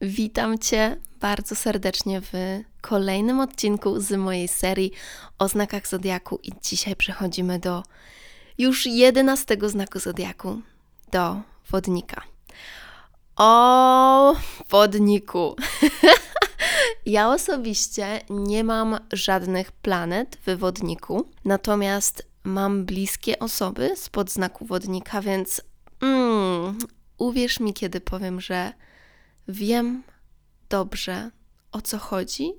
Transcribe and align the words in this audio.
witam 0.00 0.58
Cię 0.58 0.96
bardzo 1.20 1.54
serdecznie 1.54 2.20
w 2.20 2.32
kolejnym 2.80 3.40
odcinku 3.40 4.00
z 4.00 4.12
mojej 4.12 4.48
serii 4.48 4.92
o 5.38 5.48
znakach 5.48 5.86
Zodiaku 5.88 6.38
i 6.42 6.52
dzisiaj 6.62 6.96
przechodzimy 6.96 7.58
do 7.58 7.82
już 8.58 8.86
jedenastego 8.86 9.68
znaku 9.68 9.98
Zodiaku, 9.98 10.60
do 11.12 11.40
wodnika. 11.70 12.22
O 13.36 14.36
wodniku! 14.68 15.56
ja 17.06 17.28
osobiście 17.28 18.20
nie 18.30 18.64
mam 18.64 18.98
żadnych 19.12 19.72
planet 19.72 20.38
w 20.46 20.58
wodniku, 20.58 21.28
natomiast 21.44 22.26
mam 22.44 22.84
bliskie 22.84 23.38
osoby 23.38 23.92
spod 23.96 24.30
znaku 24.30 24.66
wodnika, 24.66 25.22
więc 25.22 25.60
mm, 26.00 26.78
uwierz 27.18 27.60
mi, 27.60 27.74
kiedy 27.74 28.00
powiem, 28.00 28.40
że 28.40 28.72
wiem 29.48 30.02
dobrze, 30.68 31.30
o 31.72 31.80
co 31.82 31.98
chodzi, 31.98 32.52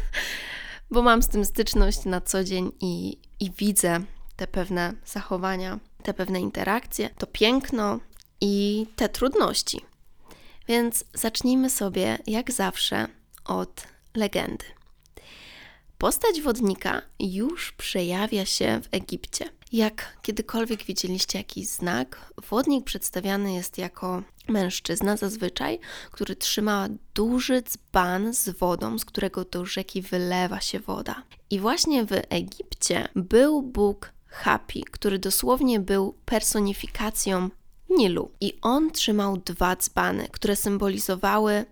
bo 0.90 1.02
mam 1.02 1.22
z 1.22 1.28
tym 1.28 1.44
styczność 1.44 2.04
na 2.04 2.20
co 2.20 2.44
dzień 2.44 2.72
i, 2.80 3.18
i 3.40 3.50
widzę 3.50 4.00
te 4.36 4.46
pewne 4.46 4.94
zachowania, 5.04 5.78
te 6.02 6.14
pewne 6.14 6.40
interakcje, 6.40 7.10
to 7.18 7.26
piękno 7.26 8.00
i 8.40 8.86
te 8.96 9.08
trudności. 9.08 9.80
Więc 10.68 11.04
zacznijmy 11.14 11.70
sobie, 11.70 12.18
jak 12.26 12.52
zawsze, 12.52 13.08
od 13.44 13.86
legendy. 14.14 14.64
Postać 16.02 16.40
wodnika 16.40 17.02
już 17.20 17.72
przejawia 17.72 18.44
się 18.46 18.80
w 18.82 18.88
Egipcie. 18.94 19.44
Jak 19.72 20.16
kiedykolwiek 20.22 20.84
widzieliście 20.84 21.38
jakiś 21.38 21.68
znak, 21.68 22.32
wodnik 22.50 22.84
przedstawiany 22.84 23.54
jest 23.54 23.78
jako 23.78 24.22
mężczyzna 24.48 25.16
zazwyczaj, 25.16 25.78
który 26.10 26.36
trzyma 26.36 26.88
duży 27.14 27.62
dzban 27.62 28.34
z 28.34 28.48
wodą, 28.48 28.98
z 28.98 29.04
którego 29.04 29.44
do 29.44 29.64
rzeki 29.64 30.02
wylewa 30.02 30.60
się 30.60 30.80
woda. 30.80 31.22
I 31.50 31.60
właśnie 31.60 32.04
w 32.04 32.12
Egipcie 32.28 33.08
był 33.14 33.62
Bóg 33.62 34.12
Hapi, 34.26 34.84
który 34.84 35.18
dosłownie 35.18 35.80
był 35.80 36.14
personifikacją 36.24 37.50
Nilu. 37.90 38.30
I 38.40 38.58
on 38.62 38.90
trzymał 38.90 39.36
dwa 39.36 39.76
dzbany, 39.76 40.28
które 40.32 40.56
symbolizowały 40.56 41.64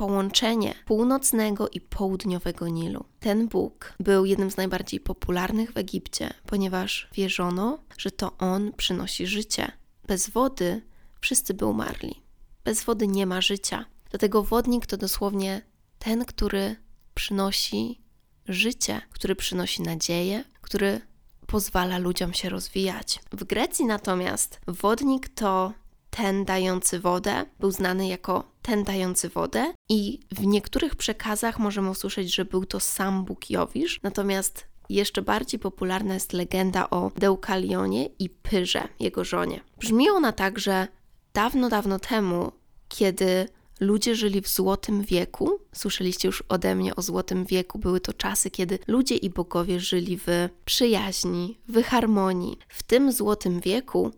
połączenie 0.00 0.74
północnego 0.84 1.68
i 1.68 1.80
południowego 1.80 2.68
Nilu. 2.68 3.04
Ten 3.20 3.48
Bóg 3.48 3.92
był 4.00 4.24
jednym 4.24 4.50
z 4.50 4.56
najbardziej 4.56 5.00
popularnych 5.00 5.72
w 5.72 5.76
Egipcie, 5.76 6.34
ponieważ 6.46 7.08
wierzono, 7.14 7.78
że 7.98 8.10
to 8.10 8.36
on 8.38 8.72
przynosi 8.72 9.26
życie. 9.26 9.72
Bez 10.06 10.30
wody 10.30 10.82
wszyscy 11.20 11.54
by 11.54 11.66
umarli. 11.66 12.22
Bez 12.64 12.84
wody 12.84 13.08
nie 13.08 13.26
ma 13.26 13.40
życia. 13.40 13.84
Dlatego 14.10 14.42
wodnik 14.42 14.86
to 14.86 14.96
dosłownie 14.96 15.62
ten, 15.98 16.24
który 16.24 16.76
przynosi 17.14 18.00
życie, 18.48 19.00
który 19.10 19.36
przynosi 19.36 19.82
nadzieję, 19.82 20.44
który 20.60 21.00
pozwala 21.46 21.98
ludziom 21.98 22.32
się 22.32 22.48
rozwijać. 22.48 23.20
W 23.32 23.44
Grecji 23.44 23.84
natomiast 23.84 24.60
wodnik 24.66 25.28
to 25.28 25.72
ten 26.10 26.44
dający 26.44 27.00
wodę, 27.00 27.44
był 27.60 27.70
znany 27.70 28.08
jako 28.08 28.52
ten 28.62 28.84
dający 28.84 29.28
wodę 29.28 29.72
i 29.88 30.20
w 30.32 30.46
niektórych 30.46 30.96
przekazach 30.96 31.58
możemy 31.58 31.90
usłyszeć, 31.90 32.34
że 32.34 32.44
był 32.44 32.64
to 32.64 32.80
sam 32.80 33.24
Bóg 33.24 33.50
Jowisz, 33.50 34.00
natomiast 34.02 34.64
jeszcze 34.88 35.22
bardziej 35.22 35.60
popularna 35.60 36.14
jest 36.14 36.32
legenda 36.32 36.90
o 36.90 37.10
Deukalionie 37.16 38.06
i 38.18 38.28
Pyrze, 38.28 38.88
jego 39.00 39.24
żonie. 39.24 39.60
Brzmi 39.78 40.10
ona 40.10 40.32
tak, 40.32 40.58
że 40.58 40.88
dawno, 41.34 41.68
dawno 41.68 41.98
temu, 41.98 42.52
kiedy 42.88 43.48
ludzie 43.80 44.14
żyli 44.14 44.40
w 44.40 44.48
złotym 44.48 45.02
wieku, 45.02 45.60
słyszeliście 45.72 46.28
już 46.28 46.44
ode 46.48 46.74
mnie 46.74 46.96
o 46.96 47.02
złotym 47.02 47.44
wieku, 47.44 47.78
były 47.78 48.00
to 48.00 48.12
czasy, 48.12 48.50
kiedy 48.50 48.78
ludzie 48.86 49.16
i 49.16 49.30
bogowie 49.30 49.80
żyli 49.80 50.18
w 50.26 50.48
przyjaźni, 50.64 51.58
w 51.68 51.82
harmonii. 51.82 52.58
W 52.68 52.82
tym 52.82 53.12
złotym 53.12 53.60
wieku 53.60 54.10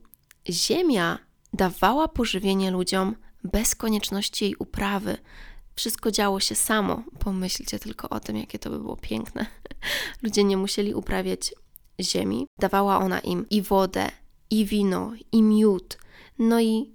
Ziemia 0.50 1.18
dawała 1.52 2.08
pożywienie 2.08 2.70
ludziom 2.70 3.16
bez 3.44 3.74
konieczności 3.74 4.44
jej 4.44 4.56
uprawy. 4.58 5.16
Wszystko 5.74 6.10
działo 6.10 6.40
się 6.40 6.54
samo. 6.54 7.02
Pomyślcie 7.18 7.78
tylko 7.78 8.08
o 8.08 8.20
tym, 8.20 8.36
jakie 8.36 8.58
to 8.58 8.70
by 8.70 8.78
było 8.78 8.96
piękne. 8.96 9.46
Ludzie 10.22 10.44
nie 10.44 10.56
musieli 10.56 10.94
uprawiać 10.94 11.54
ziemi. 12.00 12.46
Dawała 12.58 12.98
ona 12.98 13.20
im 13.20 13.48
i 13.50 13.62
wodę, 13.62 14.10
i 14.50 14.66
wino, 14.66 15.12
i 15.32 15.42
miód, 15.42 15.98
no 16.38 16.60
i 16.60 16.92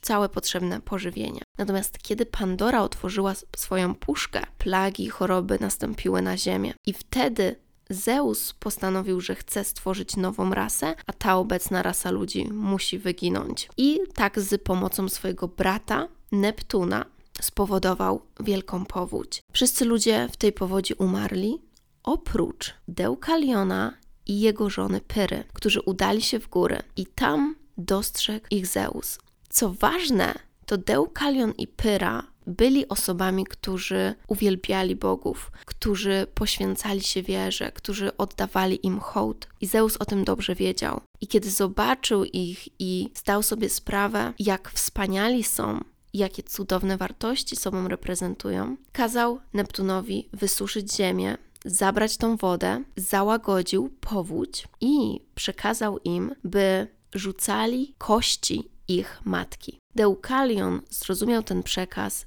całe 0.00 0.28
potrzebne 0.28 0.80
pożywienie. 0.80 1.40
Natomiast 1.58 1.98
kiedy 1.98 2.26
Pandora 2.26 2.82
otworzyła 2.82 3.34
swoją 3.56 3.94
puszkę, 3.94 4.46
plagi 4.58 5.04
i 5.04 5.08
choroby 5.08 5.58
nastąpiły 5.60 6.22
na 6.22 6.36
ziemię. 6.36 6.74
I 6.86 6.92
wtedy 6.92 7.56
Zeus 7.90 8.52
postanowił, 8.52 9.20
że 9.20 9.34
chce 9.34 9.64
stworzyć 9.64 10.16
nową 10.16 10.54
rasę, 10.54 10.94
a 11.06 11.12
ta 11.12 11.36
obecna 11.36 11.82
rasa 11.82 12.10
ludzi 12.10 12.48
musi 12.52 12.98
wyginąć. 12.98 13.68
I 13.76 14.00
tak 14.14 14.40
z 14.40 14.62
pomocą 14.62 15.08
swojego 15.08 15.48
brata 15.48 16.08
Neptuna 16.32 17.04
spowodował 17.40 18.22
wielką 18.40 18.84
powódź. 18.84 19.42
Wszyscy 19.52 19.84
ludzie 19.84 20.28
w 20.32 20.36
tej 20.36 20.52
powodzi 20.52 20.94
umarli, 20.94 21.62
oprócz 22.02 22.74
Deukaliona 22.88 23.94
i 24.26 24.40
jego 24.40 24.70
żony 24.70 25.00
Pyry, 25.00 25.44
którzy 25.52 25.80
udali 25.80 26.22
się 26.22 26.38
w 26.38 26.48
góry 26.48 26.82
i 26.96 27.06
tam 27.06 27.56
dostrzegł 27.78 28.46
ich 28.50 28.66
Zeus. 28.66 29.18
Co 29.48 29.72
ważne, 29.72 30.34
to 30.66 30.78
Deukalion 30.78 31.52
i 31.58 31.66
Pyra 31.66 32.22
byli 32.48 32.88
osobami, 32.88 33.44
którzy 33.44 34.14
uwielbiali 34.28 34.96
bogów, 34.96 35.50
którzy 35.66 36.26
poświęcali 36.34 37.00
się 37.00 37.22
wierze, 37.22 37.72
którzy 37.72 38.16
oddawali 38.16 38.86
im 38.86 39.00
hołd. 39.00 39.48
I 39.60 39.66
Zeus 39.66 39.96
o 39.96 40.04
tym 40.04 40.24
dobrze 40.24 40.54
wiedział. 40.54 41.00
I 41.20 41.26
kiedy 41.26 41.50
zobaczył 41.50 42.24
ich 42.24 42.68
i 42.78 43.10
zdał 43.14 43.42
sobie 43.42 43.68
sprawę, 43.68 44.32
jak 44.38 44.70
wspaniali 44.70 45.44
są, 45.44 45.80
jakie 46.14 46.42
cudowne 46.42 46.96
wartości 46.96 47.56
sobą 47.56 47.88
reprezentują, 47.88 48.76
kazał 48.92 49.40
Neptunowi 49.54 50.28
wysuszyć 50.32 50.94
ziemię, 50.94 51.36
zabrać 51.64 52.16
tą 52.16 52.36
wodę, 52.36 52.82
załagodził 52.96 53.90
powódź 54.00 54.68
i 54.80 55.20
przekazał 55.34 55.98
im, 55.98 56.34
by 56.44 56.86
rzucali 57.14 57.94
kości 57.98 58.68
ich 58.88 59.20
matki. 59.24 59.78
Deukalion 59.94 60.80
zrozumiał 60.90 61.42
ten 61.42 61.62
przekaz 61.62 62.26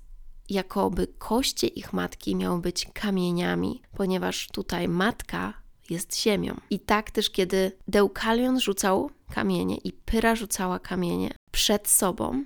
jakoby 0.51 1.07
koście 1.07 1.67
ich 1.67 1.93
matki 1.93 2.35
miały 2.35 2.61
być 2.61 2.87
kamieniami, 2.93 3.81
ponieważ 3.97 4.47
tutaj 4.47 4.87
matka 4.87 5.53
jest 5.89 6.21
ziemią. 6.21 6.59
I 6.69 6.79
tak 6.79 7.11
też, 7.11 7.29
kiedy 7.29 7.71
Deukalion 7.87 8.59
rzucał 8.59 9.11
kamienie 9.33 9.77
i 9.77 9.93
Pyra 9.93 10.35
rzucała 10.35 10.79
kamienie 10.79 11.33
przed 11.51 11.87
sobą, 11.87 12.43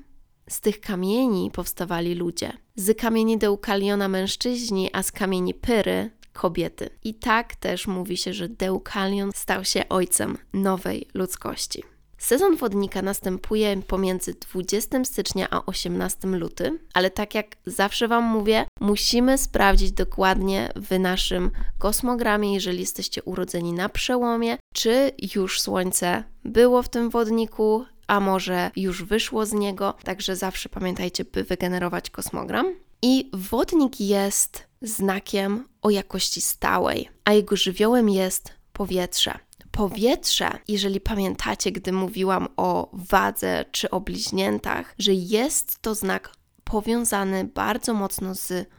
z 0.50 0.62
tych 0.62 0.81
kamieni 0.81 1.52
powstawali 1.52 2.16
ludzie. 2.16 2.54
Z 2.75 2.98
kamieni 2.98 3.38
Deukaliona 3.38 4.07
mężczyźni, 4.07 4.90
a 4.94 5.04
z 5.04 5.12
kamieni 5.12 5.54
Pyry 5.54 6.12
kobiety. 6.34 6.90
I 7.04 7.13
tak 7.13 7.56
też 7.56 7.88
mówi 7.88 8.18
się, 8.18 8.34
że 8.34 8.50
Deukalion 8.50 9.31
stał 9.36 9.66
się 9.66 9.90
ojcem 9.90 10.38
nowej 10.54 11.07
ludzkości. 11.13 11.84
Sezon 12.17 12.56
wodnika 12.56 13.01
następuje 13.01 13.81
pomiędzy 13.81 14.33
20 14.33 15.06
stycznia 15.06 15.47
a 15.51 15.65
18 15.65 16.27
luty, 16.27 16.79
ale 16.94 17.09
tak 17.09 17.35
jak 17.35 17.56
zawsze 17.65 18.07
Wam 18.07 18.23
mówię, 18.23 18.65
musimy 18.79 19.38
sprawdzić 19.38 19.91
dokładnie 19.91 20.69
w 20.75 21.00
naszym 21.00 21.51
kosmogramie, 21.77 22.53
jeżeli 22.53 22.79
jesteście 22.79 23.23
urodzeni 23.23 23.73
na 23.73 23.89
przełomie, 23.89 24.57
czy 24.73 25.12
już 25.35 25.62
Słońce 25.62 26.23
było 26.45 26.83
w 26.83 26.89
tym 26.89 27.09
wodniku, 27.09 27.85
a 28.07 28.19
może 28.19 28.71
już 28.75 29.03
wyszło 29.03 29.45
z 29.45 29.53
niego. 29.53 29.94
Także 30.03 30.35
zawsze 30.35 30.69
pamiętajcie, 30.69 31.25
by 31.25 31.44
wygenerować 31.44 32.09
kosmogram. 32.09 32.75
I 33.01 33.29
wodnik 33.33 34.00
jest 34.00 34.68
znakiem 34.81 35.68
o 35.81 35.89
jakości 35.89 36.41
stałej, 36.41 37.09
a 37.25 37.33
jego 37.33 37.56
żywiołem 37.56 38.09
jest 38.09 38.53
powietrze. 38.73 39.39
Powietrze, 39.75 40.50
jeżeli 40.68 41.01
pamiętacie, 41.01 41.72
gdy 41.72 41.92
mówiłam 41.92 42.48
o 42.57 42.89
wadze 42.94 43.66
czy 43.72 43.89
o 43.89 44.01
bliźniętach, 44.01 44.95
że 45.00 45.13
jest 45.13 45.81
to 45.81 45.95
znak 45.95 46.31
powiązany 46.63 47.44
bardzo 47.44 47.94
mocno 47.94 48.36
z 48.36 48.69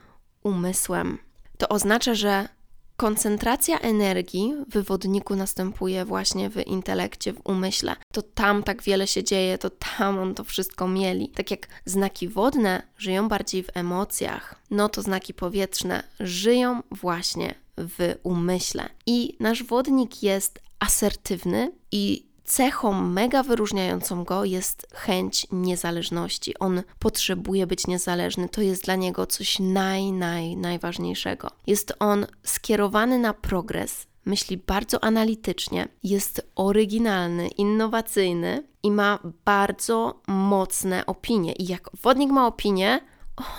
umysłem. 0.43 1.19
To 1.59 1.69
oznacza, 1.69 2.15
że 2.15 2.49
koncentracja 2.97 3.79
energii 3.79 4.55
w 4.69 4.73
wywodniku 4.73 5.37
następuje 5.37 6.05
właśnie 6.05 6.51
w 6.51 6.67
intelekcie, 6.67 7.33
w 7.33 7.41
umyśle. 7.45 7.97
To 8.13 8.23
tam 8.23 8.63
tak 8.63 8.83
wiele 8.83 9.07
się 9.07 9.25
dzieje, 9.25 9.59
to 9.59 9.71
tam 9.71 10.19
on 10.19 10.35
to 10.35 10.45
wszystko 10.45 10.89
mieli. 10.89 11.29
Tak 11.29 11.51
jak 11.51 11.69
znaki 11.85 12.29
wodne 12.29 12.83
żyją 12.99 13.29
bardziej 13.29 13.63
w 13.63 13.71
emocjach, 13.75 14.63
no 14.71 14.89
to 14.89 15.03
znaki 15.03 15.35
powietrzne 15.35 16.03
żyją 16.21 16.83
właśnie 16.91 17.55
w 17.77 18.15
umyśle. 18.23 18.89
I 19.07 19.37
nasz 19.41 19.63
wodnik 19.63 20.23
jest 20.23 20.66
asertywny 20.79 21.73
i 21.93 22.27
cechą 22.45 22.93
mega 23.03 23.43
wyróżniającą 23.43 24.25
go 24.25 24.45
jest 24.45 24.87
chęć 24.95 25.47
niezależności. 25.53 26.59
On 26.59 26.83
potrzebuje 26.99 27.67
być 27.67 27.87
niezależny, 27.87 28.49
to 28.49 28.63
jest 28.63 28.85
dla 28.85 28.97
niego 28.97 29.27
coś 29.27 29.59
naj, 29.59 30.13
naj, 30.13 30.57
najważniejszego. 30.57 31.51
Jest 31.67 31.93
on 31.99 32.27
skierowany 32.43 33.19
na 33.19 33.35
progres, 33.35 34.07
myśli 34.25 34.57
bardzo 34.57 35.05
analitycznie, 35.05 35.89
jest 36.03 36.51
oryginalny, 36.55 37.49
innowacyjny 37.49 38.63
i 38.83 38.91
ma 38.91 39.19
bardzo 39.45 40.21
mocne 40.29 41.07
opinie. 41.07 41.53
I 41.53 41.67
jak 41.67 41.91
wodnik 42.03 42.31
ma 42.31 42.47
opinię, 42.47 43.01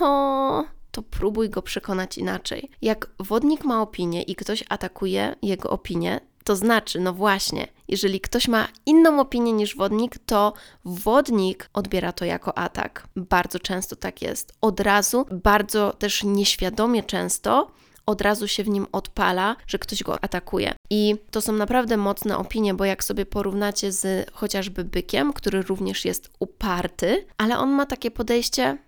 o, 0.00 0.64
to 0.90 1.02
próbuj 1.02 1.50
go 1.50 1.62
przekonać 1.62 2.18
inaczej. 2.18 2.70
Jak 2.82 3.10
wodnik 3.18 3.64
ma 3.64 3.82
opinię 3.82 4.22
i 4.22 4.34
ktoś 4.34 4.64
atakuje 4.68 5.34
jego 5.42 5.70
opinię, 5.70 6.20
to 6.48 6.56
znaczy, 6.56 7.00
no 7.00 7.12
właśnie, 7.12 7.68
jeżeli 7.88 8.20
ktoś 8.20 8.48
ma 8.48 8.68
inną 8.86 9.20
opinię 9.20 9.52
niż 9.52 9.76
wodnik, 9.76 10.18
to 10.26 10.52
wodnik 10.84 11.70
odbiera 11.72 12.12
to 12.12 12.24
jako 12.24 12.58
atak. 12.58 13.08
Bardzo 13.16 13.58
często 13.58 13.96
tak 13.96 14.22
jest. 14.22 14.52
Od 14.60 14.80
razu, 14.80 15.26
bardzo 15.30 15.92
też 15.92 16.24
nieświadomie 16.24 17.02
często, 17.02 17.70
od 18.06 18.20
razu 18.20 18.48
się 18.48 18.64
w 18.64 18.68
nim 18.68 18.86
odpala, 18.92 19.56
że 19.66 19.78
ktoś 19.78 20.02
go 20.02 20.24
atakuje. 20.24 20.74
I 20.90 21.16
to 21.30 21.40
są 21.40 21.52
naprawdę 21.52 21.96
mocne 21.96 22.38
opinie, 22.38 22.74
bo 22.74 22.84
jak 22.84 23.04
sobie 23.04 23.26
porównacie 23.26 23.92
z 23.92 24.30
chociażby 24.32 24.84
bykiem, 24.84 25.32
który 25.32 25.62
również 25.62 26.04
jest 26.04 26.30
uparty, 26.38 27.26
ale 27.38 27.58
on 27.58 27.70
ma 27.70 27.86
takie 27.86 28.10
podejście, 28.10 28.78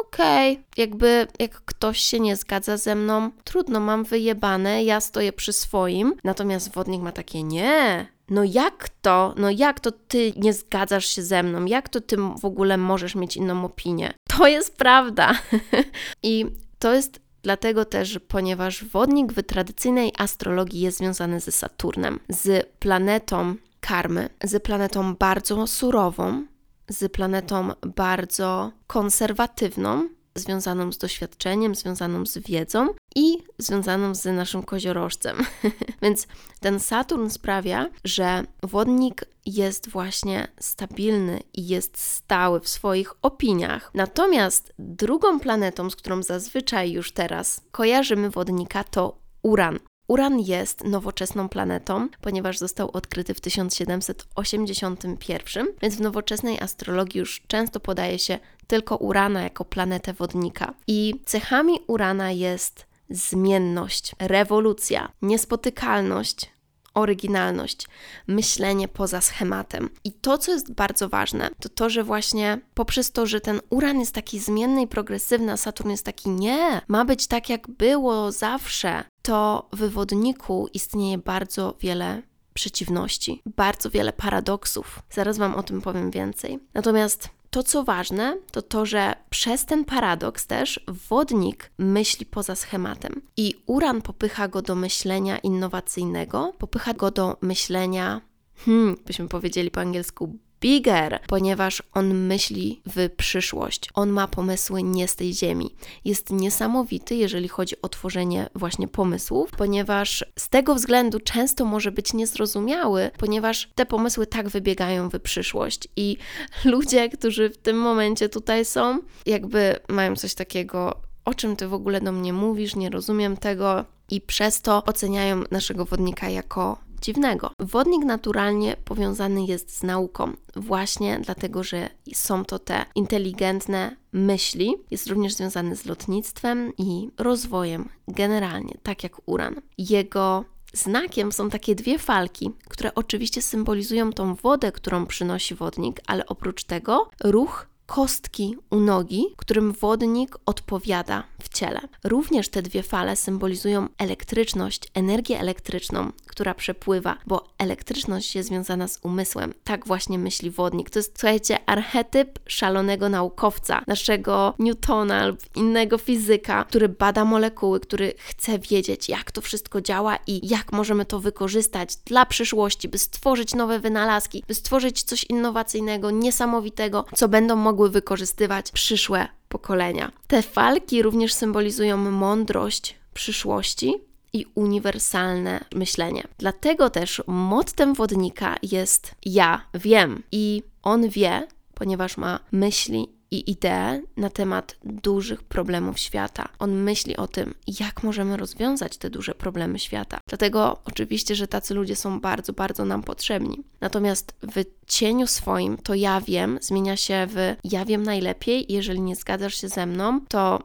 okej, 0.00 0.52
okay. 0.52 0.64
jakby 0.76 1.26
jak 1.38 1.64
ktoś 1.64 1.98
się 1.98 2.20
nie 2.20 2.36
zgadza 2.36 2.76
ze 2.76 2.94
mną, 2.94 3.30
trudno, 3.44 3.80
mam 3.80 4.04
wyjebane, 4.04 4.84
ja 4.84 5.00
stoję 5.00 5.32
przy 5.32 5.52
swoim. 5.52 6.14
Natomiast 6.24 6.72
wodnik 6.72 7.02
ma 7.02 7.12
takie 7.12 7.42
nie. 7.42 8.06
No 8.28 8.44
jak 8.44 8.88
to? 9.02 9.34
No 9.36 9.50
jak 9.50 9.80
to 9.80 9.92
ty 9.92 10.32
nie 10.36 10.52
zgadzasz 10.52 11.06
się 11.06 11.22
ze 11.22 11.42
mną? 11.42 11.64
Jak 11.64 11.88
to 11.88 12.00
ty 12.00 12.16
w 12.16 12.44
ogóle 12.44 12.76
możesz 12.76 13.14
mieć 13.14 13.36
inną 13.36 13.64
opinię? 13.64 14.14
To 14.38 14.46
jest 14.46 14.76
prawda. 14.76 15.32
I 16.22 16.46
to 16.78 16.94
jest 16.94 17.20
Dlatego 17.42 17.84
też, 17.84 18.18
ponieważ 18.28 18.84
wodnik 18.84 19.32
w 19.32 19.42
tradycyjnej 19.42 20.12
astrologii 20.18 20.80
jest 20.80 20.98
związany 20.98 21.40
ze 21.40 21.52
Saturnem, 21.52 22.20
z 22.28 22.66
planetą 22.78 23.54
karmy, 23.80 24.28
z 24.44 24.62
planetą 24.62 25.14
bardzo 25.14 25.66
surową, 25.66 26.46
z 26.88 27.12
planetą 27.12 27.70
bardzo 27.96 28.72
konserwatywną, 28.86 30.08
związaną 30.34 30.92
z 30.92 30.98
doświadczeniem, 30.98 31.74
związaną 31.74 32.26
z 32.26 32.38
wiedzą 32.38 32.88
i 33.16 33.38
związaną 33.58 34.14
z 34.14 34.24
naszym 34.24 34.62
koziorożcem. 34.62 35.36
Więc 36.02 36.26
ten 36.60 36.80
Saturn 36.80 37.28
sprawia, 37.28 37.90
że 38.04 38.44
wodnik 38.62 39.24
jest 39.46 39.88
właśnie 39.88 40.48
stabilny 40.60 41.40
i 41.54 41.68
jest 41.68 41.98
stały 41.98 42.60
w 42.60 42.68
swoich 42.68 43.14
opiniach. 43.22 43.90
Natomiast 43.94 44.72
drugą 44.78 45.40
planetą, 45.40 45.90
z 45.90 45.96
którą 45.96 46.22
zazwyczaj 46.22 46.92
już 46.92 47.12
teraz 47.12 47.60
kojarzymy 47.70 48.30
wodnika, 48.30 48.84
to 48.84 49.18
Uran. 49.42 49.78
Uran 50.08 50.40
jest 50.40 50.84
nowoczesną 50.84 51.48
planetą, 51.48 52.08
ponieważ 52.20 52.58
został 52.58 52.90
odkryty 52.92 53.34
w 53.34 53.40
1781, 53.40 55.66
więc 55.82 55.94
w 55.94 56.00
nowoczesnej 56.00 56.60
astrologii 56.60 57.18
już 57.18 57.42
często 57.46 57.80
podaje 57.80 58.18
się 58.18 58.38
tylko 58.66 58.96
Urana 58.96 59.42
jako 59.42 59.64
planetę 59.64 60.12
wodnika. 60.12 60.74
I 60.86 61.14
cechami 61.24 61.72
Urana 61.86 62.30
jest 62.30 62.86
zmienność, 63.10 64.12
rewolucja, 64.18 65.12
niespotykalność, 65.22 66.50
oryginalność, 66.94 67.86
myślenie 68.26 68.88
poza 68.88 69.20
schematem. 69.20 69.90
I 70.04 70.12
to, 70.12 70.38
co 70.38 70.52
jest 70.52 70.72
bardzo 70.72 71.08
ważne, 71.08 71.50
to 71.60 71.68
to, 71.68 71.90
że 71.90 72.04
właśnie 72.04 72.60
poprzez 72.74 73.12
to, 73.12 73.26
że 73.26 73.40
ten 73.40 73.60
Uran 73.70 74.00
jest 74.00 74.14
taki 74.14 74.38
zmienny 74.38 74.82
i 74.82 74.86
progresywny, 74.86 75.52
a 75.52 75.56
Saturn 75.56 75.90
jest 75.90 76.04
taki 76.04 76.30
nie, 76.30 76.80
ma 76.88 77.04
być 77.04 77.26
tak, 77.26 77.48
jak 77.48 77.70
było 77.70 78.32
zawsze, 78.32 79.04
to 79.22 79.68
w 79.72 79.90
wodniku 79.90 80.68
istnieje 80.74 81.18
bardzo 81.18 81.74
wiele 81.80 82.22
przeciwności, 82.54 83.42
bardzo 83.56 83.90
wiele 83.90 84.12
paradoksów. 84.12 85.02
Zaraz 85.10 85.38
Wam 85.38 85.54
o 85.54 85.62
tym 85.62 85.82
powiem 85.82 86.10
więcej. 86.10 86.58
Natomiast 86.74 87.28
to, 87.50 87.62
co 87.62 87.84
ważne, 87.84 88.38
to 88.50 88.62
to, 88.62 88.86
że 88.86 89.14
przez 89.30 89.66
ten 89.66 89.84
paradoks 89.84 90.46
też 90.46 90.80
wodnik 91.08 91.70
myśli 91.78 92.26
poza 92.26 92.56
schematem 92.56 93.22
i 93.36 93.54
uran 93.66 94.02
popycha 94.02 94.48
go 94.48 94.62
do 94.62 94.74
myślenia 94.74 95.38
innowacyjnego, 95.38 96.52
popycha 96.58 96.94
go 96.94 97.10
do 97.10 97.36
myślenia, 97.40 98.20
hmm, 98.56 98.96
byśmy 99.06 99.28
powiedzieli 99.28 99.70
po 99.70 99.80
angielsku, 99.80 100.38
bigger, 100.62 101.20
ponieważ 101.26 101.82
on 101.94 102.14
myśli 102.14 102.82
w 102.86 103.10
przyszłość. 103.16 103.88
On 103.94 104.10
ma 104.10 104.28
pomysły 104.28 104.82
nie 104.82 105.08
z 105.08 105.16
tej 105.16 105.34
ziemi. 105.34 105.74
Jest 106.04 106.30
niesamowity, 106.30 107.14
jeżeli 107.14 107.48
chodzi 107.48 107.82
o 107.82 107.88
tworzenie 107.88 108.48
właśnie 108.54 108.88
pomysłów, 108.88 109.50
ponieważ 109.50 110.24
z 110.38 110.48
tego 110.48 110.74
względu 110.74 111.20
często 111.20 111.64
może 111.64 111.92
być 111.92 112.12
niezrozumiały, 112.12 113.10
ponieważ 113.18 113.70
te 113.74 113.86
pomysły 113.86 114.26
tak 114.26 114.48
wybiegają 114.48 115.08
w 115.08 115.20
przyszłość 115.20 115.88
i 115.96 116.16
ludzie, 116.64 117.08
którzy 117.08 117.50
w 117.50 117.58
tym 117.58 117.76
momencie 117.76 118.28
tutaj 118.28 118.64
są, 118.64 118.98
jakby 119.26 119.76
mają 119.88 120.16
coś 120.16 120.34
takiego, 120.34 121.00
o 121.24 121.34
czym 121.34 121.56
ty 121.56 121.68
w 121.68 121.74
ogóle 121.74 122.00
do 122.00 122.12
mnie 122.12 122.32
mówisz, 122.32 122.76
nie 122.76 122.90
rozumiem 122.90 123.36
tego, 123.36 123.84
i 124.10 124.20
przez 124.20 124.62
to 124.62 124.84
oceniają 124.84 125.42
naszego 125.50 125.84
wodnika 125.84 126.28
jako 126.28 126.78
dziwnego. 127.02 127.50
Wodnik 127.58 128.04
naturalnie 128.04 128.76
powiązany 128.84 129.44
jest 129.44 129.76
z 129.76 129.82
nauką, 129.82 130.32
właśnie 130.56 131.20
dlatego, 131.24 131.62
że 131.62 131.88
są 132.14 132.44
to 132.44 132.58
te 132.58 132.84
inteligentne 132.94 133.96
myśli. 134.12 134.74
Jest 134.90 135.06
również 135.06 135.34
związany 135.34 135.76
z 135.76 135.86
lotnictwem 135.86 136.72
i 136.78 137.10
rozwojem 137.18 137.88
generalnie, 138.08 138.78
tak 138.82 139.02
jak 139.02 139.12
uran. 139.26 139.60
Jego 139.78 140.44
Znakiem 140.74 141.32
są 141.32 141.50
takie 141.50 141.74
dwie 141.74 141.98
falki, 141.98 142.50
które 142.68 142.94
oczywiście 142.94 143.42
symbolizują 143.42 144.12
tą 144.12 144.34
wodę, 144.34 144.72
którą 144.72 145.06
przynosi 145.06 145.54
wodnik, 145.54 146.00
ale 146.06 146.26
oprócz 146.26 146.64
tego 146.64 147.10
ruch 147.24 147.66
kostki 147.86 148.56
u 148.70 148.80
nogi, 148.80 149.26
którym 149.36 149.72
wodnik 149.72 150.38
odpowiada 150.46 151.24
w 151.42 151.48
ciele. 151.48 151.80
Również 152.04 152.48
te 152.48 152.62
dwie 152.62 152.82
fale 152.82 153.16
symbolizują 153.16 153.88
elektryczność, 153.98 154.88
energię 154.94 155.40
elektryczną, 155.40 156.12
która 156.32 156.54
przepływa, 156.54 157.18
bo 157.26 157.48
elektryczność 157.58 158.34
jest 158.34 158.48
związana 158.48 158.88
z 158.88 158.98
umysłem. 159.02 159.54
Tak 159.64 159.86
właśnie 159.86 160.18
myśli 160.18 160.50
wodnik. 160.50 160.90
To 160.90 160.98
jest, 160.98 161.18
słuchajcie, 161.18 161.58
archetyp 161.66 162.38
szalonego 162.46 163.08
naukowca, 163.08 163.82
naszego 163.86 164.54
Newtona 164.58 165.26
lub 165.26 165.38
innego 165.56 165.98
fizyka, 165.98 166.64
który 166.64 166.88
bada 166.88 167.24
molekuły, 167.24 167.80
który 167.80 168.14
chce 168.16 168.58
wiedzieć, 168.58 169.08
jak 169.08 169.30
to 169.30 169.40
wszystko 169.40 169.80
działa 169.80 170.18
i 170.26 170.48
jak 170.48 170.72
możemy 170.72 171.04
to 171.04 171.20
wykorzystać 171.20 171.96
dla 171.96 172.26
przyszłości, 172.26 172.88
by 172.88 172.98
stworzyć 172.98 173.54
nowe 173.54 173.80
wynalazki, 173.80 174.44
by 174.48 174.54
stworzyć 174.54 175.02
coś 175.02 175.24
innowacyjnego, 175.24 176.10
niesamowitego, 176.10 177.04
co 177.16 177.28
będą 177.28 177.56
mogły 177.56 177.90
wykorzystywać 177.90 178.70
przyszłe 178.70 179.28
pokolenia. 179.48 180.12
Te 180.26 180.42
falki 180.42 181.02
również 181.02 181.32
symbolizują 181.32 181.96
mądrość 181.96 182.96
przyszłości 183.14 184.11
i 184.32 184.46
uniwersalne 184.54 185.64
myślenie. 185.74 186.24
Dlatego 186.38 186.90
też 186.90 187.22
mottem 187.26 187.94
wodnika 187.94 188.56
jest 188.62 189.14
ja 189.24 189.66
wiem 189.74 190.22
i 190.32 190.62
on 190.82 191.08
wie, 191.08 191.46
ponieważ 191.74 192.16
ma 192.16 192.40
myśli 192.52 193.08
i 193.32 193.50
idee 193.50 194.02
na 194.16 194.30
temat 194.30 194.76
dużych 194.84 195.42
problemów 195.42 195.98
świata. 195.98 196.48
On 196.58 196.82
myśli 196.82 197.16
o 197.16 197.26
tym, 197.26 197.54
jak 197.80 198.02
możemy 198.02 198.36
rozwiązać 198.36 198.96
te 198.96 199.10
duże 199.10 199.34
problemy 199.34 199.78
świata. 199.78 200.18
Dlatego 200.28 200.80
oczywiście, 200.84 201.34
że 201.34 201.48
tacy 201.48 201.74
ludzie 201.74 201.96
są 201.96 202.20
bardzo, 202.20 202.52
bardzo 202.52 202.84
nam 202.84 203.02
potrzebni. 203.02 203.62
Natomiast 203.80 204.34
w 204.42 204.64
cieniu 204.86 205.26
swoim 205.26 205.76
to 205.76 205.94
ja 205.94 206.20
wiem 206.20 206.58
zmienia 206.60 206.96
się 206.96 207.26
w 207.30 207.36
ja 207.64 207.84
wiem 207.84 208.02
najlepiej. 208.02 208.66
Jeżeli 208.68 209.00
nie 209.00 209.16
zgadzasz 209.16 209.54
się 209.54 209.68
ze 209.68 209.86
mną, 209.86 210.20
to 210.28 210.62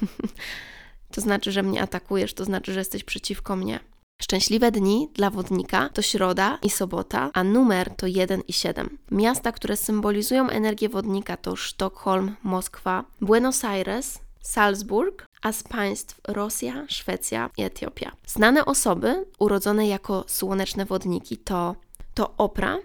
to 1.14 1.20
znaczy, 1.20 1.52
że 1.52 1.62
mnie 1.62 1.82
atakujesz, 1.82 2.34
to 2.34 2.44
znaczy, 2.44 2.72
że 2.72 2.78
jesteś 2.78 3.04
przeciwko 3.04 3.56
mnie. 3.56 3.80
Szczęśliwe 4.22 4.70
dni 4.70 5.08
dla 5.14 5.30
wodnika 5.30 5.88
to 5.88 6.02
środa 6.02 6.58
i 6.62 6.70
sobota, 6.70 7.30
a 7.34 7.44
numer 7.44 7.96
to 7.96 8.06
1 8.06 8.42
i 8.48 8.52
7. 8.52 8.98
Miasta, 9.10 9.52
które 9.52 9.76
symbolizują 9.76 10.48
energię 10.48 10.88
wodnika 10.88 11.36
to 11.36 11.56
Sztokholm, 11.56 12.36
Moskwa, 12.42 13.04
Buenos 13.20 13.64
Aires, 13.64 14.18
Salzburg, 14.40 15.26
a 15.42 15.52
z 15.52 15.62
państw 15.62 16.20
Rosja, 16.28 16.84
Szwecja 16.88 17.50
i 17.56 17.62
Etiopia. 17.62 18.12
Znane 18.26 18.64
osoby 18.64 19.26
urodzone 19.38 19.86
jako 19.86 20.24
słoneczne 20.26 20.84
wodniki 20.84 21.36
to, 21.36 21.76
to 22.14 22.34
Oprah, 22.36 22.78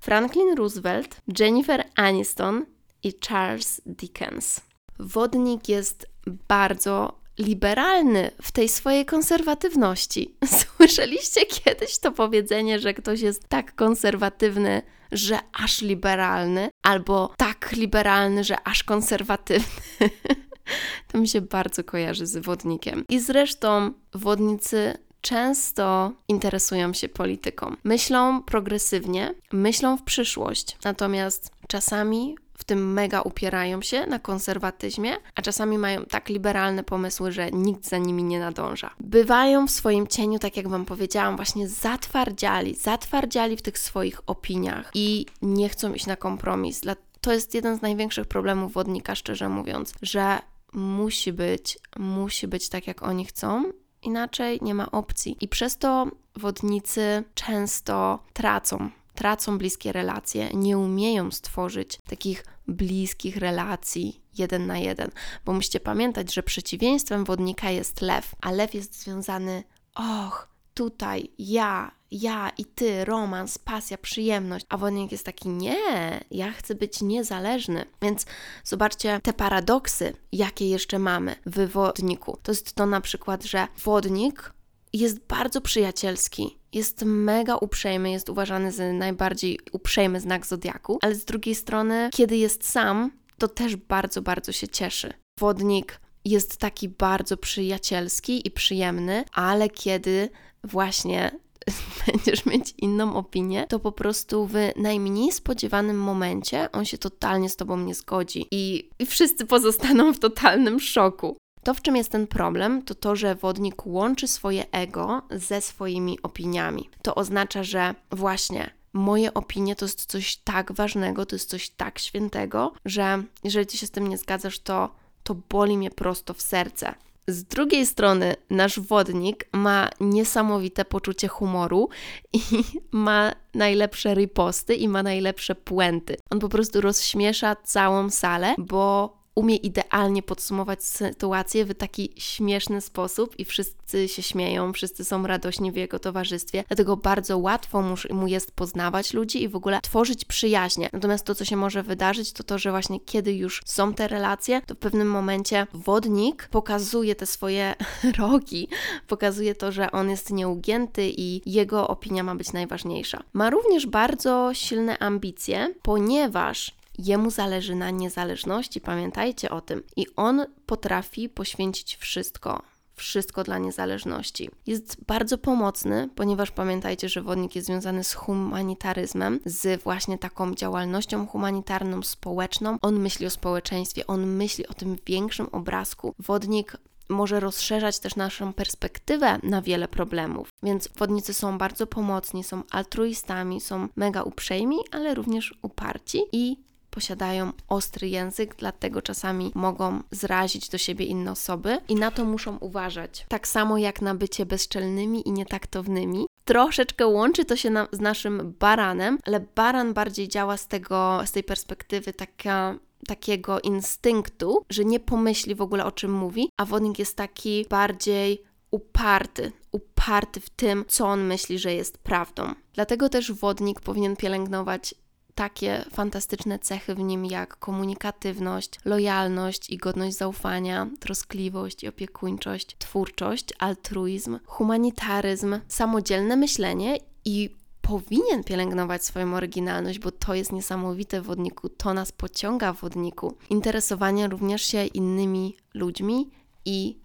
Franklin 0.00 0.56
Roosevelt, 0.56 1.16
Jennifer 1.38 1.84
Aniston 1.96 2.66
i 3.02 3.12
Charles 3.28 3.80
Dickens. 3.86 4.60
Wodnik 4.98 5.68
jest 5.68 6.06
bardzo 6.48 7.25
liberalny 7.38 8.30
w 8.42 8.52
tej 8.52 8.68
swojej 8.68 9.06
konserwatywności. 9.06 10.34
Słyszeliście 10.76 11.46
kiedyś 11.46 11.98
to 11.98 12.12
powiedzenie, 12.12 12.78
że 12.78 12.94
ktoś 12.94 13.20
jest 13.20 13.48
tak 13.48 13.74
konserwatywny, 13.74 14.82
że 15.12 15.38
aż 15.52 15.82
liberalny, 15.82 16.68
albo 16.82 17.34
tak 17.38 17.72
liberalny, 17.72 18.44
że 18.44 18.56
aż 18.68 18.84
konserwatywny? 18.84 19.66
to 21.12 21.18
mi 21.18 21.28
się 21.28 21.40
bardzo 21.40 21.84
kojarzy 21.84 22.26
z 22.26 22.36
wodnikiem. 22.36 23.04
I 23.08 23.20
zresztą 23.20 23.92
wodnicy 24.14 24.94
często 25.20 26.12
interesują 26.28 26.92
się 26.92 27.08
polityką. 27.08 27.76
Myślą 27.84 28.42
progresywnie, 28.42 29.34
myślą 29.52 29.96
w 29.96 30.02
przyszłość, 30.02 30.76
natomiast 30.84 31.50
czasami 31.68 32.36
tym 32.66 32.92
mega 32.92 33.20
upierają 33.20 33.82
się 33.82 34.06
na 34.06 34.18
konserwatyzmie, 34.18 35.16
a 35.34 35.42
czasami 35.42 35.78
mają 35.78 36.04
tak 36.04 36.28
liberalne 36.28 36.84
pomysły, 36.84 37.32
że 37.32 37.50
nikt 37.50 37.88
za 37.88 37.98
nimi 37.98 38.24
nie 38.24 38.40
nadąża. 38.40 38.90
Bywają 39.00 39.66
w 39.66 39.70
swoim 39.70 40.06
cieniu, 40.06 40.38
tak 40.38 40.56
jak 40.56 40.68
Wam 40.68 40.84
powiedziałam, 40.84 41.36
właśnie 41.36 41.68
zatwardziali, 41.68 42.74
zatwardziali 42.74 43.56
w 43.56 43.62
tych 43.62 43.78
swoich 43.78 44.20
opiniach 44.26 44.90
i 44.94 45.26
nie 45.42 45.68
chcą 45.68 45.94
iść 45.94 46.06
na 46.06 46.16
kompromis. 46.16 46.80
To 47.20 47.32
jest 47.32 47.54
jeden 47.54 47.78
z 47.78 47.82
największych 47.82 48.26
problemów 48.26 48.72
wodnika, 48.72 49.14
szczerze 49.14 49.48
mówiąc, 49.48 49.92
że 50.02 50.38
musi 50.72 51.32
być, 51.32 51.78
musi 51.96 52.48
być 52.48 52.68
tak, 52.68 52.86
jak 52.86 53.02
oni 53.02 53.24
chcą, 53.24 53.64
inaczej 54.02 54.58
nie 54.62 54.74
ma 54.74 54.90
opcji. 54.90 55.36
I 55.40 55.48
przez 55.48 55.78
to 55.78 56.06
wodnicy 56.36 57.24
często 57.34 58.18
tracą 58.32 58.90
tracą 59.16 59.58
bliskie 59.58 59.92
relacje, 59.92 60.50
nie 60.54 60.78
umieją 60.78 61.30
stworzyć 61.30 61.98
takich 62.08 62.44
bliskich 62.68 63.36
relacji 63.36 64.20
jeden 64.38 64.66
na 64.66 64.78
jeden. 64.78 65.10
Bo 65.44 65.52
musicie 65.52 65.80
pamiętać, 65.80 66.34
że 66.34 66.42
przeciwieństwem 66.42 67.24
wodnika 67.24 67.70
jest 67.70 68.00
lew, 68.00 68.34
a 68.40 68.50
lew 68.50 68.74
jest 68.74 69.00
związany, 69.02 69.64
och, 69.94 70.48
tutaj 70.74 71.30
ja, 71.38 71.90
ja 72.10 72.50
i 72.58 72.64
ty, 72.64 73.04
romans, 73.04 73.58
pasja, 73.58 73.98
przyjemność, 73.98 74.66
a 74.68 74.76
wodnik 74.76 75.12
jest 75.12 75.26
taki, 75.26 75.48
nie, 75.48 76.24
ja 76.30 76.52
chcę 76.52 76.74
być 76.74 77.02
niezależny. 77.02 77.86
Więc 78.02 78.26
zobaczcie 78.64 79.20
te 79.22 79.32
paradoksy, 79.32 80.12
jakie 80.32 80.68
jeszcze 80.68 80.98
mamy 80.98 81.36
w 81.46 81.68
wodniku. 81.72 82.38
To 82.42 82.52
jest 82.52 82.72
to 82.72 82.86
na 82.86 83.00
przykład, 83.00 83.44
że 83.44 83.68
wodnik 83.84 84.52
jest 84.92 85.18
bardzo 85.26 85.60
przyjacielski, 85.60 86.58
jest 86.72 87.02
mega 87.04 87.56
uprzejmy, 87.56 88.10
jest 88.10 88.28
uważany 88.28 88.72
za 88.72 88.92
najbardziej 88.92 89.58
uprzejmy 89.72 90.20
znak 90.20 90.46
zodiaku, 90.46 90.98
ale 91.02 91.14
z 91.14 91.24
drugiej 91.24 91.54
strony, 91.54 92.10
kiedy 92.12 92.36
jest 92.36 92.68
sam, 92.68 93.10
to 93.38 93.48
też 93.48 93.76
bardzo, 93.76 94.22
bardzo 94.22 94.52
się 94.52 94.68
cieszy. 94.68 95.12
Wodnik 95.40 96.00
jest 96.24 96.56
taki 96.56 96.88
bardzo 96.88 97.36
przyjacielski 97.36 98.48
i 98.48 98.50
przyjemny, 98.50 99.24
ale 99.32 99.68
kiedy 99.68 100.28
właśnie 100.64 101.30
będziesz 102.06 102.46
mieć 102.46 102.74
inną 102.78 103.16
opinię, 103.16 103.66
to 103.68 103.80
po 103.80 103.92
prostu 103.92 104.46
w 104.46 104.54
najmniej 104.76 105.32
spodziewanym 105.32 105.98
momencie 105.98 106.72
on 106.72 106.84
się 106.84 106.98
totalnie 106.98 107.48
z 107.48 107.56
tobą 107.56 107.76
nie 107.76 107.94
zgodzi 107.94 108.46
i, 108.50 108.90
i 108.98 109.06
wszyscy 109.06 109.46
pozostaną 109.46 110.12
w 110.12 110.18
totalnym 110.18 110.80
szoku. 110.80 111.36
To, 111.66 111.74
w 111.74 111.82
czym 111.82 111.96
jest 111.96 112.10
ten 112.10 112.26
problem, 112.26 112.82
to 112.82 112.94
to, 112.94 113.16
że 113.16 113.34
wodnik 113.34 113.86
łączy 113.86 114.28
swoje 114.28 114.70
ego 114.70 115.22
ze 115.30 115.60
swoimi 115.60 116.22
opiniami. 116.22 116.90
To 117.02 117.14
oznacza, 117.14 117.64
że 117.64 117.94
właśnie 118.10 118.70
moje 118.92 119.34
opinie 119.34 119.76
to 119.76 119.84
jest 119.84 120.06
coś 120.06 120.36
tak 120.36 120.72
ważnego, 120.72 121.26
to 121.26 121.36
jest 121.36 121.50
coś 121.50 121.70
tak 121.70 121.98
świętego, 121.98 122.72
że 122.84 123.22
jeżeli 123.44 123.66
ty 123.66 123.76
się 123.76 123.86
z 123.86 123.90
tym 123.90 124.06
nie 124.06 124.18
zgadzasz, 124.18 124.58
to, 124.58 124.94
to 125.22 125.34
boli 125.34 125.78
mnie 125.78 125.90
prosto 125.90 126.34
w 126.34 126.42
serce. 126.42 126.94
Z 127.28 127.44
drugiej 127.44 127.86
strony, 127.86 128.36
nasz 128.50 128.80
wodnik 128.80 129.48
ma 129.52 129.88
niesamowite 130.00 130.84
poczucie 130.84 131.28
humoru 131.28 131.88
i 132.32 132.40
ma 132.90 133.32
najlepsze 133.54 134.14
riposty 134.14 134.74
i 134.74 134.88
ma 134.88 135.02
najlepsze 135.02 135.54
puenty. 135.54 136.16
On 136.30 136.38
po 136.38 136.48
prostu 136.48 136.80
rozśmiesza 136.80 137.56
całą 137.56 138.10
salę, 138.10 138.54
bo 138.58 139.16
umie 139.36 139.56
idealnie 139.56 140.22
podsumować 140.22 140.84
sytuację 140.84 141.64
w 141.64 141.74
taki 141.74 142.12
śmieszny 142.16 142.80
sposób 142.80 143.38
i 143.38 143.44
wszyscy 143.44 144.08
się 144.08 144.22
śmieją, 144.22 144.72
wszyscy 144.72 145.04
są 145.04 145.26
radośni 145.26 145.72
w 145.72 145.76
jego 145.76 145.98
towarzystwie, 145.98 146.64
dlatego 146.68 146.96
bardzo 146.96 147.38
łatwo 147.38 147.82
mu, 148.10 148.26
jest 148.26 148.52
poznawać 148.52 149.14
ludzi 149.14 149.42
i 149.42 149.48
w 149.48 149.56
ogóle 149.56 149.80
tworzyć 149.80 150.24
przyjaźnie. 150.24 150.88
Natomiast 150.92 151.24
to, 151.24 151.34
co 151.34 151.44
się 151.44 151.56
może 151.56 151.82
wydarzyć, 151.82 152.32
to 152.32 152.44
to, 152.44 152.58
że 152.58 152.70
właśnie 152.70 153.00
kiedy 153.00 153.34
już 153.34 153.62
są 153.64 153.94
te 153.94 154.08
relacje, 154.08 154.62
to 154.66 154.74
w 154.74 154.78
pewnym 154.78 155.10
momencie 155.10 155.66
wodnik 155.72 156.48
pokazuje 156.50 157.14
te 157.14 157.26
swoje 157.26 157.74
rogi, 158.18 158.68
pokazuje 159.06 159.54
to, 159.54 159.72
że 159.72 159.92
on 159.92 160.10
jest 160.10 160.30
nieugięty 160.30 161.12
i 161.16 161.52
jego 161.52 161.88
opinia 161.88 162.22
ma 162.22 162.34
być 162.34 162.52
najważniejsza. 162.52 163.22
Ma 163.32 163.50
również 163.50 163.86
bardzo 163.86 164.54
silne 164.54 164.98
ambicje, 164.98 165.74
ponieważ 165.82 166.76
Jemu 166.98 167.30
zależy 167.30 167.74
na 167.74 167.90
niezależności, 167.90 168.80
pamiętajcie 168.80 169.50
o 169.50 169.60
tym. 169.60 169.82
I 169.96 170.06
on 170.16 170.46
potrafi 170.66 171.28
poświęcić 171.28 171.96
wszystko, 171.96 172.62
wszystko 172.94 173.44
dla 173.44 173.58
niezależności. 173.58 174.50
Jest 174.66 175.04
bardzo 175.04 175.38
pomocny, 175.38 176.08
ponieważ 176.14 176.50
pamiętajcie, 176.50 177.08
że 177.08 177.22
wodnik 177.22 177.54
jest 177.56 177.66
związany 177.66 178.04
z 178.04 178.14
humanitaryzmem, 178.14 179.40
z 179.44 179.82
właśnie 179.82 180.18
taką 180.18 180.54
działalnością 180.54 181.26
humanitarną, 181.26 182.02
społeczną. 182.02 182.78
On 182.82 182.98
myśli 183.00 183.26
o 183.26 183.30
społeczeństwie, 183.30 184.06
on 184.06 184.26
myśli 184.26 184.66
o 184.66 184.74
tym 184.74 184.96
większym 185.06 185.46
obrazku. 185.52 186.14
Wodnik 186.18 186.76
może 187.08 187.40
rozszerzać 187.40 187.98
też 187.98 188.16
naszą 188.16 188.52
perspektywę 188.52 189.38
na 189.42 189.62
wiele 189.62 189.88
problemów. 189.88 190.48
Więc 190.62 190.88
wodnicy 190.96 191.34
są 191.34 191.58
bardzo 191.58 191.86
pomocni, 191.86 192.44
są 192.44 192.62
altruistami, 192.70 193.60
są 193.60 193.88
mega 193.96 194.22
uprzejmi, 194.22 194.76
ale 194.90 195.14
również 195.14 195.58
uparci 195.62 196.22
i 196.32 196.65
posiadają 196.96 197.52
ostry 197.68 198.08
język, 198.08 198.54
dlatego 198.58 199.02
czasami 199.02 199.52
mogą 199.54 200.02
zrazić 200.10 200.68
do 200.68 200.78
siebie 200.78 201.04
inne 201.04 201.30
osoby 201.30 201.78
i 201.88 201.94
na 201.94 202.10
to 202.10 202.24
muszą 202.24 202.56
uważać. 202.56 203.26
Tak 203.28 203.48
samo 203.48 203.78
jak 203.78 204.02
na 204.02 204.14
bycie 204.14 204.46
bezczelnymi 204.46 205.28
i 205.28 205.32
nietaktownymi. 205.32 206.26
Troszeczkę 206.44 207.06
łączy 207.06 207.44
to 207.44 207.56
się 207.56 207.70
na, 207.70 207.88
z 207.92 208.00
naszym 208.00 208.54
baranem, 208.58 209.18
ale 209.26 209.40
baran 209.40 209.92
bardziej 209.92 210.28
działa 210.28 210.56
z, 210.56 210.66
tego, 210.66 211.20
z 211.24 211.32
tej 211.32 211.44
perspektywy 211.44 212.12
taka 212.12 212.78
takiego 213.06 213.60
instynktu, 213.60 214.64
że 214.70 214.84
nie 214.84 215.00
pomyśli 215.00 215.54
w 215.54 215.62
ogóle 215.62 215.84
o 215.84 215.92
czym 215.92 216.12
mówi, 216.12 216.48
a 216.56 216.64
wodnik 216.64 216.98
jest 216.98 217.16
taki 217.16 217.66
bardziej 217.70 218.42
uparty, 218.70 219.52
uparty 219.72 220.40
w 220.40 220.50
tym, 220.50 220.84
co 220.88 221.06
on 221.06 221.24
myśli, 221.24 221.58
że 221.58 221.74
jest 221.74 221.98
prawdą. 221.98 222.54
Dlatego 222.72 223.08
też 223.08 223.32
wodnik 223.32 223.80
powinien 223.80 224.16
pielęgnować 224.16 224.94
takie 225.36 225.84
fantastyczne 225.92 226.58
cechy 226.58 226.94
w 226.94 226.98
nim 226.98 227.24
jak 227.24 227.56
komunikatywność, 227.58 228.70
lojalność 228.84 229.70
i 229.70 229.76
godność 229.76 230.16
zaufania, 230.16 230.86
troskliwość 231.00 231.82
i 231.82 231.88
opiekuńczość, 231.88 232.76
twórczość, 232.78 233.48
altruizm, 233.58 234.38
humanitaryzm, 234.46 235.60
samodzielne 235.68 236.36
myślenie 236.36 236.98
i 237.24 237.50
powinien 237.82 238.44
pielęgnować 238.44 239.04
swoją 239.04 239.34
oryginalność, 239.34 239.98
bo 239.98 240.10
to 240.10 240.34
jest 240.34 240.52
niesamowite 240.52 241.20
w 241.20 241.24
wodniku, 241.24 241.68
to 241.68 241.94
nas 241.94 242.12
pociąga 242.12 242.72
w 242.72 242.80
wodniku. 242.80 243.36
Interesowanie 243.50 244.28
również 244.28 244.62
się 244.62 244.84
innymi 244.84 245.56
ludźmi 245.74 246.30
i 246.64 246.98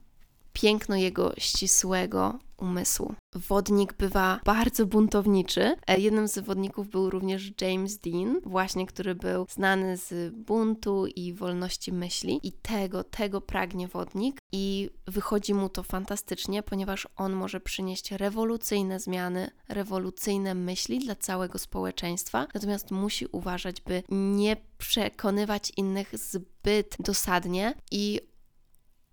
piękno 0.53 0.95
jego 0.95 1.33
ścisłego 1.37 2.39
umysłu. 2.57 3.15
Wodnik 3.35 3.93
bywa 3.93 4.39
bardzo 4.45 4.85
buntowniczy. 4.85 5.75
E, 5.87 5.99
jednym 5.99 6.27
z 6.27 6.39
wodników 6.39 6.89
był 6.89 7.09
również 7.09 7.51
James 7.61 7.97
Dean, 7.97 8.41
właśnie 8.45 8.85
który 8.85 9.15
był 9.15 9.45
znany 9.49 9.97
z 9.97 10.35
buntu 10.35 11.07
i 11.07 11.33
wolności 11.33 11.93
myśli. 11.93 12.39
I 12.43 12.51
tego, 12.51 13.03
tego 13.03 13.41
pragnie 13.41 13.87
wodnik 13.87 14.37
i 14.51 14.89
wychodzi 15.07 15.53
mu 15.53 15.69
to 15.69 15.83
fantastycznie, 15.83 16.63
ponieważ 16.63 17.07
on 17.15 17.33
może 17.33 17.59
przynieść 17.59 18.11
rewolucyjne 18.11 18.99
zmiany, 18.99 19.51
rewolucyjne 19.69 20.55
myśli 20.55 20.99
dla 20.99 21.15
całego 21.15 21.59
społeczeństwa. 21.59 22.47
Natomiast 22.53 22.91
musi 22.91 23.25
uważać, 23.31 23.81
by 23.81 24.03
nie 24.09 24.57
przekonywać 24.77 25.71
innych 25.77 26.17
zbyt 26.17 26.95
dosadnie 26.99 27.73
i 27.91 28.21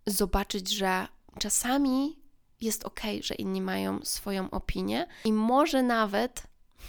zobaczyć, 0.06 0.70
że 0.70 1.06
czasami 1.38 2.17
jest 2.60 2.84
ok, 2.84 3.00
że 3.20 3.34
inni 3.34 3.62
mają 3.62 4.00
swoją 4.02 4.50
opinię 4.50 5.06
i 5.24 5.32
może 5.32 5.82
nawet 5.82 6.42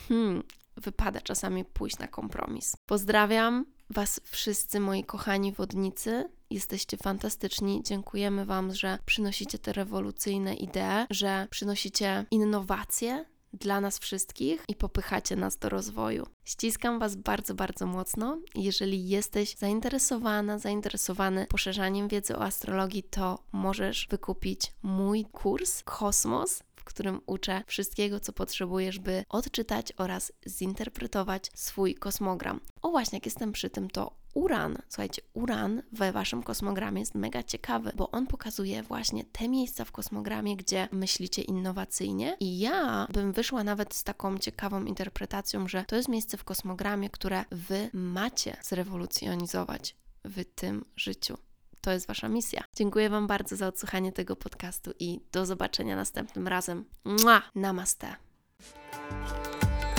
hmm, 0.07 0.43
wypada 0.77 1.21
czasami 1.21 1.65
pójść 1.65 1.99
na 1.99 2.07
kompromis. 2.07 2.75
Pozdrawiam 2.85 3.65
Was 3.89 4.21
wszyscy, 4.23 4.79
moi 4.79 5.03
kochani 5.03 5.51
wodnicy. 5.51 6.29
Jesteście 6.49 6.97
fantastyczni. 6.97 7.83
Dziękujemy 7.83 8.45
Wam, 8.45 8.73
że 8.73 8.99
przynosicie 9.05 9.59
te 9.59 9.73
rewolucyjne 9.73 10.53
idee, 10.55 11.05
że 11.09 11.47
przynosicie 11.49 12.25
innowacje 12.31 13.25
dla 13.53 13.81
nas 13.81 13.99
wszystkich 13.99 14.63
i 14.67 14.75
popychacie 14.75 15.35
nas 15.35 15.57
do 15.57 15.69
rozwoju. 15.69 16.25
Ściskam 16.45 16.99
Was 16.99 17.15
bardzo, 17.15 17.55
bardzo 17.55 17.85
mocno. 17.85 18.37
Jeżeli 18.55 19.07
jesteś 19.09 19.55
zainteresowana, 19.55 20.59
zainteresowany 20.59 21.47
poszerzaniem 21.49 22.07
wiedzy 22.07 22.35
o 22.35 22.43
astrologii, 22.43 23.03
to 23.03 23.43
możesz 23.51 24.07
wykupić 24.09 24.73
mój 24.83 25.25
kurs 25.25 25.83
Kosmos 25.83 26.63
którym 26.89 27.21
uczę 27.25 27.63
wszystkiego, 27.67 28.19
co 28.19 28.33
potrzebujesz, 28.33 28.99
by 28.99 29.23
odczytać 29.29 29.93
oraz 29.97 30.31
zinterpretować 30.47 31.51
swój 31.55 31.95
kosmogram. 31.95 32.59
O 32.81 32.89
właśnie, 32.89 33.15
jak 33.15 33.25
jestem 33.25 33.51
przy 33.51 33.69
tym, 33.69 33.89
to 33.89 34.19
Uran, 34.33 34.77
słuchajcie, 34.89 35.21
Uran 35.33 35.81
we 35.91 36.11
waszym 36.11 36.43
kosmogramie 36.43 36.99
jest 36.99 37.15
mega 37.15 37.43
ciekawy, 37.43 37.91
bo 37.95 38.11
on 38.11 38.27
pokazuje 38.27 38.83
właśnie 38.83 39.23
te 39.23 39.49
miejsca 39.49 39.85
w 39.85 39.91
kosmogramie, 39.91 40.57
gdzie 40.57 40.87
myślicie 40.91 41.41
innowacyjnie. 41.41 42.37
I 42.39 42.59
ja 42.59 43.07
bym 43.13 43.31
wyszła 43.31 43.63
nawet 43.63 43.93
z 43.93 44.03
taką 44.03 44.37
ciekawą 44.37 44.85
interpretacją, 44.85 45.67
że 45.67 45.83
to 45.87 45.95
jest 45.95 46.09
miejsce 46.09 46.37
w 46.37 46.43
kosmogramie, 46.43 47.09
które 47.09 47.45
wy 47.51 47.89
macie 47.93 48.57
zrewolucjonizować 48.61 49.95
w 50.25 50.45
tym 50.55 50.85
życiu. 50.95 51.37
To 51.81 51.91
jest 51.91 52.07
Wasza 52.07 52.29
misja. 52.29 52.63
Dziękuję 52.75 53.09
Wam 53.09 53.27
bardzo 53.27 53.55
za 53.55 53.67
odsłuchanie 53.67 54.11
tego 54.11 54.35
podcastu 54.35 54.91
i 54.99 55.19
do 55.31 55.45
zobaczenia 55.45 55.95
następnym 55.95 56.47
razem. 56.47 56.85
Mua! 57.05 57.41
Namaste. 57.55 58.15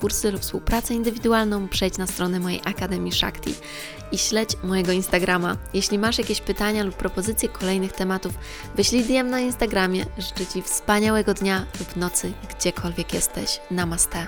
kursy 0.00 0.30
lub 0.30 0.42
współpracę 0.42 0.94
indywidualną, 0.94 1.68
przejdź 1.68 1.98
na 1.98 2.06
stronę 2.06 2.40
mojej 2.40 2.60
Akademii 2.64 3.12
Shakti 3.12 3.54
i 4.12 4.18
śledź 4.18 4.56
mojego 4.62 4.92
Instagrama. 4.92 5.56
Jeśli 5.74 5.98
masz 5.98 6.18
jakieś 6.18 6.40
pytania 6.40 6.84
lub 6.84 6.94
propozycje 6.94 7.48
kolejnych 7.48 7.92
tematów, 7.92 8.32
wyślij 8.74 9.04
DM 9.04 9.30
na 9.30 9.40
Instagramie. 9.40 10.06
Życzę 10.18 10.46
Ci 10.46 10.62
wspaniałego 10.62 11.34
dnia 11.34 11.66
lub 11.78 11.96
nocy, 11.96 12.32
gdziekolwiek 12.58 13.14
jesteś. 13.14 13.60
Namaste. 13.70 14.26